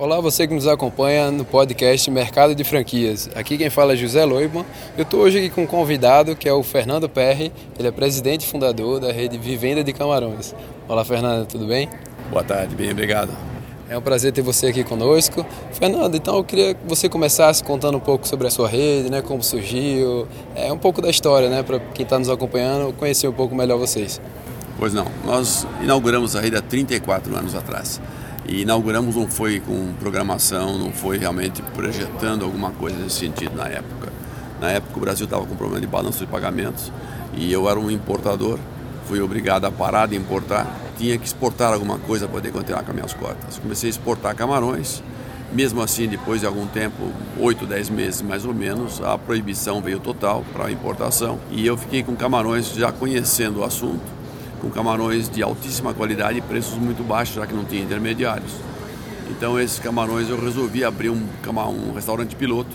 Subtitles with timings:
[0.00, 3.28] Olá, você que nos acompanha no podcast Mercado de Franquias.
[3.34, 4.64] Aqui quem fala é José Loiban.
[4.96, 7.52] Eu estou hoje aqui com um convidado que é o Fernando Perry.
[7.76, 10.54] Ele é presidente e fundador da rede Vivenda de Camarões.
[10.86, 11.88] Olá, Fernando, tudo bem?
[12.30, 13.32] Boa tarde, bem, obrigado.
[13.90, 15.44] É um prazer ter você aqui conosco.
[15.72, 19.20] Fernando, então eu queria que você começasse contando um pouco sobre a sua rede, né,
[19.20, 23.32] como surgiu, é um pouco da história, né, para quem está nos acompanhando conhecer um
[23.32, 24.20] pouco melhor vocês.
[24.78, 28.00] Pois não, nós inauguramos a rede há 34 anos atrás.
[28.48, 33.68] E inauguramos não foi com programação, não foi realmente projetando alguma coisa nesse sentido na
[33.68, 34.10] época.
[34.58, 36.90] Na época o Brasil estava com problema de balanço de pagamentos
[37.34, 38.58] e eu era um importador,
[39.06, 42.90] fui obrigado a parar de importar, tinha que exportar alguma coisa para poder continuar com
[42.90, 43.58] as minhas cotas.
[43.58, 45.02] Comecei a exportar camarões,
[45.52, 50.00] mesmo assim, depois de algum tempo, 8, 10 meses mais ou menos, a proibição veio
[50.00, 54.17] total para a importação e eu fiquei com camarões já conhecendo o assunto
[54.60, 58.52] com camarões de altíssima qualidade e preços muito baixos, já que não tinha intermediários.
[59.30, 62.70] Então, esses camarões eu resolvi abrir um, um restaurante piloto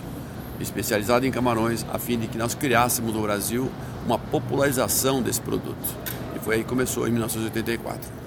[0.59, 3.70] especializado em camarões, a fim de que nós criássemos no Brasil
[4.05, 5.98] uma popularização desse produto.
[6.35, 8.23] E foi aí que começou em 1984.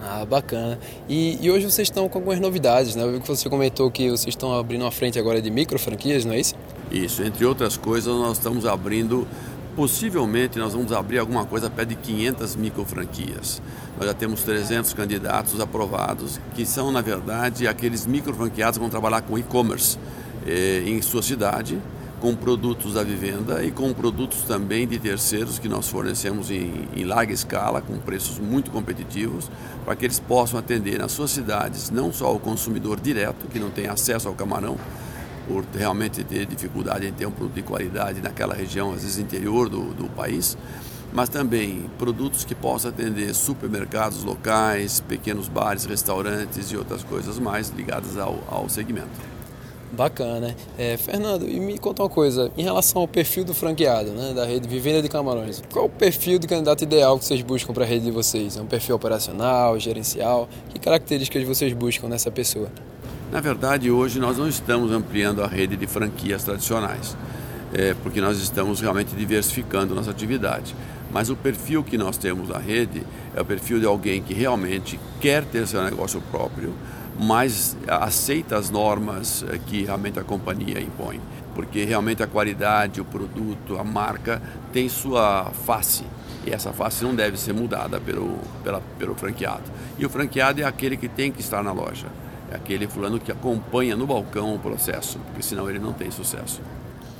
[0.00, 0.78] Ah, bacana.
[1.08, 3.02] E, e, hoje vocês estão com algumas novidades, né?
[3.02, 6.24] Eu vi que você comentou que vocês estão abrindo uma frente agora de micro franquias,
[6.24, 6.54] não é isso?
[6.90, 9.26] Isso, entre outras coisas, nós estamos abrindo
[9.78, 13.62] Possivelmente nós vamos abrir alguma coisa perto de 500 micro franquias.
[13.96, 18.90] Nós já temos 300 candidatos aprovados, que são, na verdade, aqueles micro franqueados que vão
[18.90, 19.96] trabalhar com e-commerce
[20.44, 21.80] eh, em sua cidade,
[22.20, 27.04] com produtos da vivenda e com produtos também de terceiros que nós fornecemos em, em
[27.04, 29.48] larga escala, com preços muito competitivos,
[29.84, 33.70] para que eles possam atender nas suas cidades não só o consumidor direto, que não
[33.70, 34.76] tem acesso ao camarão,
[35.48, 39.68] por realmente ter dificuldade em ter um produto de qualidade naquela região, às vezes interior
[39.68, 40.56] do, do país,
[41.12, 47.70] mas também produtos que possam atender supermercados locais, pequenos bares, restaurantes e outras coisas mais
[47.70, 49.28] ligadas ao, ao segmento.
[49.90, 50.54] Bacana.
[50.76, 54.44] É, Fernando, e me conta uma coisa, em relação ao perfil do franqueado, né, da
[54.44, 57.86] rede Vivenda de Camarões, qual o perfil do candidato ideal que vocês buscam para a
[57.86, 58.56] rede de vocês?
[58.56, 60.46] É um perfil operacional, gerencial?
[60.68, 62.68] Que características vocês buscam nessa pessoa?
[63.30, 67.14] Na verdade, hoje nós não estamos ampliando a rede de franquias tradicionais,
[67.74, 70.74] é, porque nós estamos realmente diversificando nossa atividade.
[71.12, 73.02] Mas o perfil que nós temos na rede
[73.36, 76.72] é o perfil de alguém que realmente quer ter seu negócio próprio,
[77.20, 81.20] mas aceita as normas é, que realmente a companhia impõe.
[81.54, 84.40] Porque realmente a qualidade, o produto, a marca
[84.72, 86.04] tem sua face.
[86.46, 89.64] E essa face não deve ser mudada pelo, pela, pelo franqueado.
[89.98, 92.06] E o franqueado é aquele que tem que estar na loja.
[92.50, 96.60] É aquele fulano que acompanha no balcão o processo, porque senão ele não tem sucesso.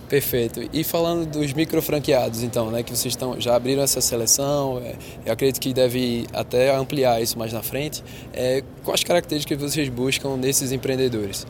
[0.08, 0.62] Perfeito.
[0.72, 4.94] E falando dos micro franqueados, então, né, que vocês estão, já abriram essa seleção, é,
[5.26, 8.02] eu acredito que deve até ampliar isso mais na frente.
[8.32, 11.46] É, quais características vocês buscam nesses empreendedores?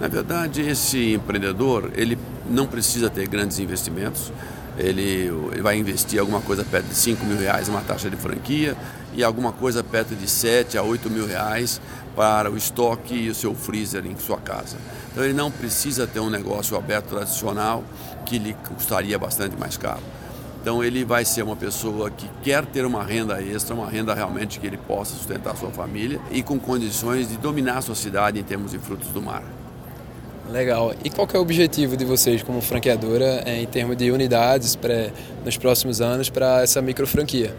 [0.00, 2.16] Na verdade, esse empreendedor ele
[2.48, 4.32] não precisa ter grandes investimentos.
[4.78, 8.74] Ele, ele vai investir alguma coisa perto de 5 mil reais uma taxa de franquia
[9.14, 11.80] e alguma coisa perto de 7 a 8 mil reais
[12.14, 14.76] para o estoque e o seu freezer em sua casa.
[15.10, 17.84] Então ele não precisa ter um negócio aberto tradicional
[18.26, 20.02] que lhe custaria bastante mais caro.
[20.60, 24.60] Então ele vai ser uma pessoa que quer ter uma renda extra, uma renda realmente
[24.60, 28.44] que ele possa sustentar sua família e com condições de dominar a sua cidade em
[28.44, 29.42] termos de frutos do mar.
[30.50, 30.94] Legal.
[31.02, 35.10] E qual é o objetivo de vocês como franqueadora é, em termos de unidades pra,
[35.44, 37.54] nos próximos anos para essa micro franquia?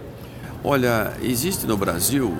[0.63, 2.33] Olha, existe no Brasil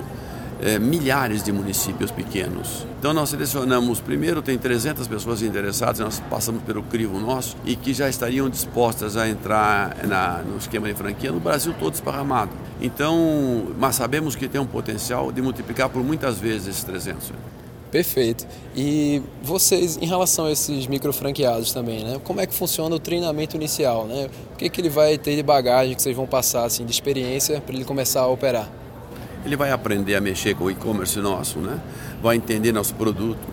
[0.62, 2.88] é, milhares de municípios pequenos.
[2.98, 7.94] Então nós selecionamos, primeiro tem 300 pessoas interessadas, nós passamos pelo crivo nosso e que
[7.94, 12.52] já estariam dispostas a entrar na, no esquema de franquia no Brasil todo esparramado.
[12.82, 17.34] Então, mas sabemos que tem um potencial de multiplicar por muitas vezes esses 300.
[17.94, 18.48] Perfeito.
[18.76, 22.20] E vocês, em relação a esses micro franqueados também, né?
[22.24, 24.30] Como é que funciona o treinamento inicial, né?
[24.52, 27.62] O que, que ele vai ter de bagagem que vocês vão passar, assim, de experiência
[27.62, 28.68] para ele começar a operar?
[29.46, 31.80] ele vai aprender a mexer com o e-commerce nosso, né?
[32.22, 33.46] vai entender nosso produto,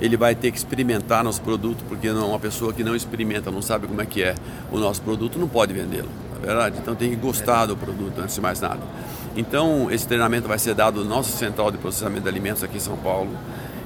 [0.00, 3.62] ele vai ter que experimentar nosso produto, porque não, uma pessoa que não experimenta, não
[3.62, 4.34] sabe como é que é
[4.70, 6.78] o nosso produto, não pode vendê-lo, na é verdade?
[6.78, 8.80] Então tem que gostar do produto antes de mais nada.
[9.34, 12.80] Então esse treinamento vai ser dado no nosso central de processamento de alimentos aqui em
[12.80, 13.30] São Paulo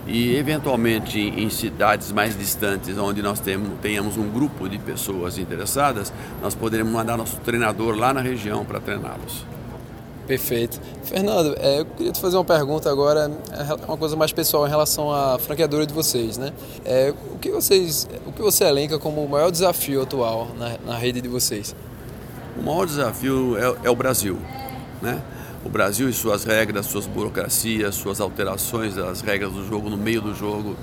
[0.07, 6.13] e eventualmente em cidades mais distantes, onde nós temos, tenhamos um grupo de pessoas interessadas,
[6.43, 9.45] nós poderemos mandar nosso treinador lá na região para treiná-los.
[10.27, 10.81] Perfeito.
[11.05, 14.71] Fernando, é, eu queria te fazer uma pergunta agora, é uma coisa mais pessoal em
[14.71, 16.53] relação à franqueadora de vocês, né?
[16.85, 20.97] É, o que vocês, o que você elenca como o maior desafio atual na, na
[20.97, 21.75] rede de vocês?
[22.57, 24.39] O maior desafio é, é, o Brasil,
[25.01, 25.21] né?
[25.65, 30.21] O Brasil e suas regras, suas burocracias, suas alterações das regras do jogo no meio
[30.21, 30.77] do jogo.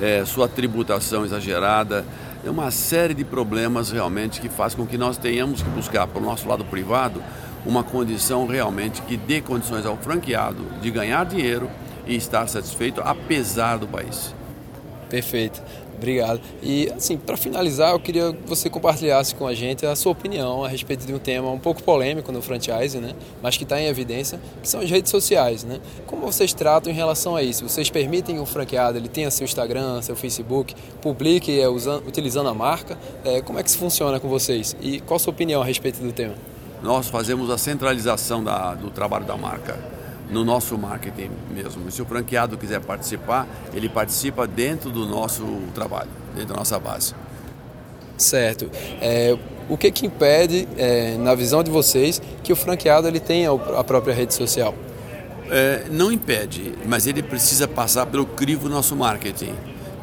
[0.00, 2.04] é, sua tributação exagerada,
[2.44, 6.20] é uma série de problemas realmente que faz com que nós tenhamos que buscar para
[6.20, 7.22] o nosso lado privado
[7.64, 11.70] uma condição realmente que dê condições ao franqueado de ganhar dinheiro
[12.06, 14.34] e estar satisfeito apesar do país.
[15.14, 15.62] Perfeito.
[15.96, 16.40] Obrigado.
[16.60, 20.64] E assim, para finalizar, eu queria que você compartilhasse com a gente a sua opinião
[20.64, 23.14] a respeito de um tema um pouco polêmico no franchise, né?
[23.40, 25.78] Mas que está em evidência, que são as redes sociais, né?
[26.04, 27.68] Como vocês tratam em relação a isso?
[27.68, 32.48] Vocês permitem que o franqueado ele tenha seu Instagram, seu Facebook, publique é, usando, utilizando
[32.48, 32.98] a marca?
[33.24, 34.76] É, como é que isso funciona com vocês?
[34.82, 36.34] E qual a sua opinião a respeito do tema?
[36.82, 39.78] Nós fazemos a centralização da, do trabalho da marca
[40.30, 41.90] no nosso marketing mesmo.
[41.90, 45.44] Se o franqueado quiser participar, ele participa dentro do nosso
[45.74, 47.14] trabalho, dentro da nossa base.
[48.16, 48.70] Certo.
[49.00, 49.36] É,
[49.68, 53.84] o que que impede, é, na visão de vocês, que o franqueado ele tenha a
[53.84, 54.74] própria rede social?
[55.50, 59.54] É, não impede, mas ele precisa passar pelo crivo nosso marketing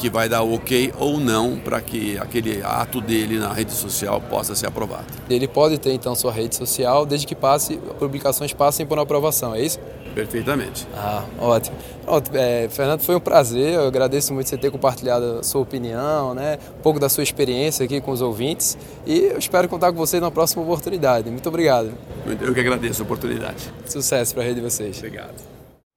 [0.01, 4.19] que vai dar o ok ou não para que aquele ato dele na rede social
[4.19, 5.06] possa ser aprovado.
[5.29, 9.62] Ele pode ter então sua rede social desde que passe, publicações passem por aprovação, é
[9.62, 9.79] isso?
[10.13, 10.87] Perfeitamente.
[10.93, 11.75] Ah, ótimo.
[12.03, 13.75] Pronto, é, Fernando, foi um prazer.
[13.75, 16.57] Eu agradeço muito você ter compartilhado a sua opinião, né?
[16.77, 18.77] um pouco da sua experiência aqui com os ouvintes.
[19.05, 21.29] E eu espero contar com você na próxima oportunidade.
[21.29, 21.93] Muito obrigado.
[22.25, 23.71] Eu que agradeço a oportunidade.
[23.85, 24.97] Sucesso para a rede de vocês.
[24.97, 25.51] Obrigado.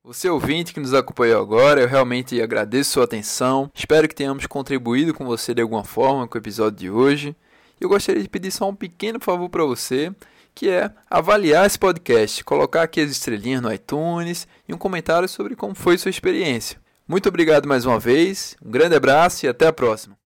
[0.07, 3.71] Você ouvinte que nos acompanhou agora, eu realmente agradeço sua atenção.
[3.75, 7.35] Espero que tenhamos contribuído com você de alguma forma com o episódio de hoje.
[7.81, 10.13] Eu gostaria de pedir só um pequeno favor para você,
[10.55, 15.57] que é avaliar esse podcast, colocar aqui as estrelinhas no iTunes e um comentário sobre
[15.57, 16.79] como foi sua experiência.
[17.07, 20.24] Muito obrigado mais uma vez, um grande abraço e até a próxima.